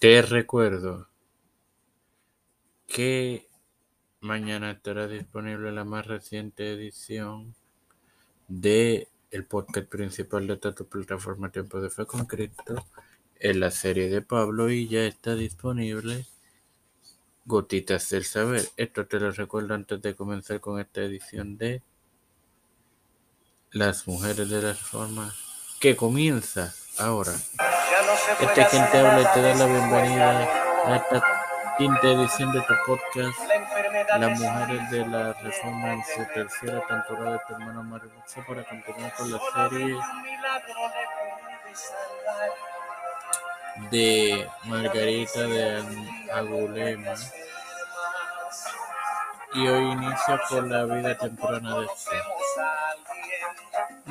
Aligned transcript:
Te 0.00 0.22
recuerdo 0.22 1.08
que 2.86 3.46
mañana 4.20 4.70
estará 4.70 5.06
disponible 5.06 5.72
la 5.72 5.84
más 5.84 6.06
reciente 6.06 6.72
edición 6.72 7.54
de 8.48 9.08
el 9.30 9.44
podcast 9.44 9.88
principal 9.88 10.46
de 10.46 10.54
esta 10.54 10.72
plataforma 10.72 11.52
Tiempo 11.52 11.82
de 11.82 11.90
Fe 11.90 12.06
con 12.06 12.24
Cristo 12.24 12.86
en 13.40 13.60
la 13.60 13.70
serie 13.70 14.08
de 14.08 14.22
Pablo 14.22 14.70
y 14.70 14.88
ya 14.88 15.04
está 15.04 15.34
disponible 15.34 16.24
Gotitas 17.44 18.08
del 18.08 18.24
Saber. 18.24 18.66
Esto 18.78 19.06
te 19.06 19.20
lo 19.20 19.30
recuerdo 19.32 19.74
antes 19.74 20.00
de 20.00 20.14
comenzar 20.16 20.60
con 20.60 20.80
esta 20.80 21.02
edición 21.02 21.58
de 21.58 21.82
Las 23.70 24.08
Mujeres 24.08 24.48
de 24.48 24.62
la 24.62 24.72
Reforma 24.72 25.34
que 25.78 25.94
comienza 25.94 26.74
ahora. 26.96 27.34
Este 28.28 28.66
quien 28.66 28.90
te 28.90 28.98
habla 28.98 29.22
y 29.22 29.32
te 29.32 29.42
da 29.42 29.54
la 29.54 29.66
bienvenida 29.66 30.48
a 30.84 30.96
esta 30.96 31.22
quinta 31.78 32.08
edición 32.08 32.52
de 32.52 32.60
tu 32.60 32.74
podcast, 32.86 33.38
Las 34.18 34.38
Mujeres 34.38 34.90
de 34.90 35.06
la 35.06 35.32
Reforma 35.32 35.94
en 35.94 36.04
su 36.04 36.24
tercera 36.34 36.86
temporada 36.86 37.32
de 37.32 37.40
tu 37.48 37.54
hermano 37.54 37.82
Mario 37.82 38.10
para 38.46 38.64
continuar 38.64 39.14
con 39.14 39.32
la 39.32 39.40
serie 39.54 39.96
de 43.90 44.48
Margarita 44.64 45.40
de 45.40 45.82
Angulema 46.34 47.14
y 49.54 49.66
hoy 49.66 49.92
inicia 49.92 50.40
con 50.48 50.68
la 50.68 50.84
vida 50.84 51.16
temprana 51.16 51.78
de 51.78 51.86
este. 51.86 52.16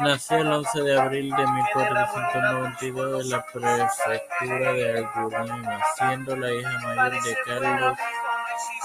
Nació 0.01 0.37
el 0.37 0.47
11 0.47 0.81
de 0.81 0.99
abril 0.99 1.29
de 1.35 1.45
1492 1.45 3.23
en 3.23 3.29
la 3.31 3.45
prefectura 3.45 4.73
de 4.73 4.99
Angulema, 4.99 5.83
siendo 5.97 6.35
la 6.37 6.53
hija 6.53 6.79
mayor 6.79 7.21
de 7.21 7.37
Carlos, 7.45 7.97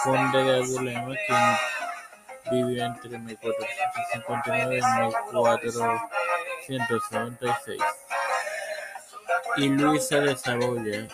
conde 0.02 0.44
de 0.44 0.56
Angulema, 0.56 1.14
quien 1.26 2.66
vivió 2.66 2.84
entre 2.84 3.18
1459 3.18 4.78
y 6.68 6.72
1496, 6.72 7.80
y 9.56 9.68
Luisa 9.68 10.16
de 10.16 10.36
Saboya, 10.36 11.06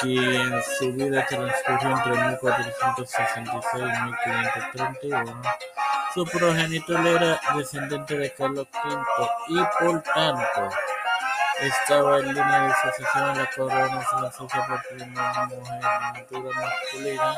quien 0.00 0.62
su 0.78 0.92
vida 0.94 1.26
transcurrió 1.26 1.96
entre 1.96 2.12
1466 2.28 3.84
y 3.84 3.88
1531. 4.04 5.42
Su 6.14 6.24
progenitor 6.24 7.04
era 7.04 7.40
descendiente 7.56 8.16
de 8.16 8.32
Carlos 8.34 8.68
V 8.72 9.28
y 9.48 9.58
por 9.80 10.00
tanto 10.02 10.70
estaba 11.60 12.18
en 12.18 12.28
línea 12.28 12.68
de 12.68 12.74
sucesión 12.74 13.30
en 13.30 13.38
la 13.38 13.50
corona 13.50 14.00
francesa 14.00 14.66
por 14.68 14.82
primera 14.88 15.46
mujer 15.46 16.54
masculina, 16.54 17.34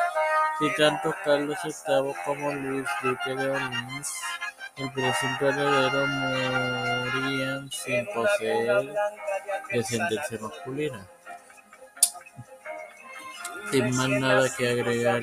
y 0.60 0.74
tanto 0.74 1.14
Carlos 1.24 1.56
VIII 1.64 2.14
como 2.26 2.52
Luis 2.52 2.86
Duque 3.02 3.34
de 3.34 3.50
Orleans, 3.50 4.12
el 4.76 4.92
presunto 4.92 5.48
heredero, 5.48 6.06
morían 6.06 7.70
sin 7.70 8.06
poseer 8.12 8.94
descendencia 9.70 10.38
masculina. 10.38 11.06
Sin 13.70 13.96
más 13.96 14.08
nada 14.08 14.54
que 14.54 14.68
agregar, 14.68 15.22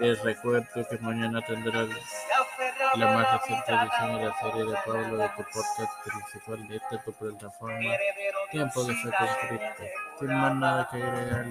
les 0.00 0.22
recuerdo 0.22 0.66
que 0.88 0.98
mañana 0.98 1.42
tendrá 1.42 1.86
la 2.96 3.06
más 3.14 3.40
reciente 3.40 3.72
edición 3.72 4.16
de 4.16 4.24
la 4.24 4.40
serie 4.40 4.64
de 4.64 4.76
Pablo 4.86 5.16
de 5.18 5.28
tu 5.28 5.42
podcast 5.42 5.92
principal 6.04 6.68
de 6.68 6.76
esta 6.76 7.02
tu 7.04 7.12
plataforma 7.12 7.90
Tiempo 8.50 8.84
de 8.84 8.94
Fe 8.94 9.10
con 9.10 9.28
Cristo. 9.48 9.84
Sin 10.18 10.28
más 10.28 10.54
nada 10.56 10.88
que 10.90 11.02
agregar, 11.02 11.46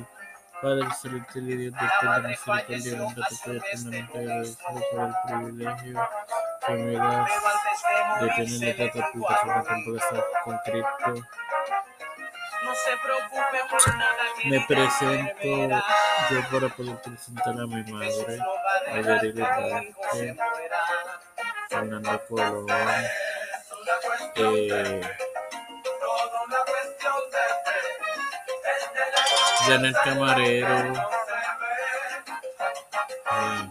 Padre 0.61 0.88
Celestial 1.00 1.50
y 1.50 1.55
Dios 1.58 1.73
de 1.73 1.89
toda 2.02 2.20
misericordia, 2.20 3.03
bondad, 3.03 3.27
te 3.27 3.33
estoy 3.36 3.58
eternamente 3.58 4.17
agradecido 4.17 4.82
por 4.92 4.99
el 4.99 5.14
privilegio 5.26 6.09
que 6.65 6.73
me 6.73 6.93
das 6.93 7.30
de 8.20 8.30
tener 8.30 8.82
esta 8.82 9.11
plataforma 9.11 9.64
Tiempo 9.64 9.92
de 9.92 9.99
Fe 9.99 10.23
con 10.43 10.58
Cristo. 10.65 11.27
Me 14.45 14.59
presento. 14.67 15.47
yo 16.30 16.49
para 16.52 16.70
poder 16.70 17.02
presentar 17.02 17.53
a 17.53 17.65
mi 17.67 17.83
madre, 17.83 18.39
Evelyn 18.87 19.39
Vázquez, 19.39 20.37
Fernando 21.70 22.21
Colón, 22.27 22.67
eh, 24.36 25.02
Janet 29.67 29.95
Camarero, 30.03 30.93
eh, 33.31 33.70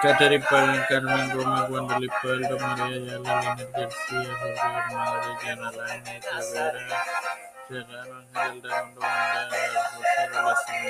Pagán, 0.00 0.82
Carmen 0.88 1.28
Gómez, 1.36 1.68
Wendely 1.68 2.08
Peldo, 2.22 2.58
María 2.58 2.84
Ayala, 2.86 3.42
Leonel 3.42 3.70
García, 3.72 4.32
Yana 5.44 5.70
Lainez, 5.72 6.24
Rivera, 6.30 6.72
Serrano, 7.68 8.16
Ángel 8.34 8.62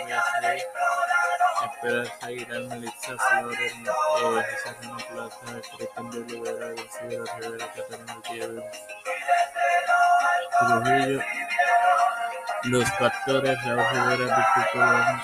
La 0.08 0.22
Rey, 0.42 0.62
Esperanza 1.64 2.26
Melissa 2.68 3.16
Flores, 3.18 3.72
José 4.20 4.74
Plaza, 5.10 5.48
Cristian 5.76 6.10
de 6.10 6.20
García 6.20 7.18
Rivera, 7.40 7.74
Trujillo, 10.60 11.20
Los 12.64 12.90
Pastores, 12.92 13.58
Raúl 13.64 13.84
Rivera, 13.92 14.36
Víctor 14.36 14.66
Colón, 14.72 15.20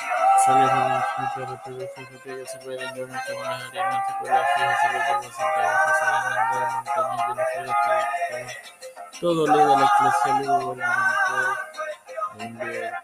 Reproducción, 0.47 2.07
que 2.23 2.39
ya 2.39 2.47
se 2.47 2.59
todo 9.21 9.47
líder 9.47 9.79
eclesial 9.83 10.43
y 10.43 10.47
gubernamental 10.47 11.47
mundial 12.39 12.95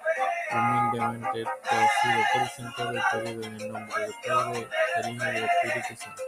humildemente 0.53 1.45
te 1.45 1.75
ha 1.75 1.89
sido 2.01 2.21
presentado 2.35 2.93
y 2.95 3.01
pedido 3.11 3.43
en 3.43 3.61
el 3.61 3.73
nombre 3.73 4.03
del 4.03 4.15
Padre, 4.25 4.69
del 4.97 5.15
Hijo 5.15 5.25
y 5.25 5.33
del 5.33 5.45
Espíritu 5.45 5.97
Santo. 5.97 6.23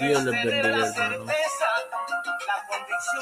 Dios 0.00 0.24
les 0.24 0.44
bendiga, 0.44 0.86
hermanos. 0.86 1.30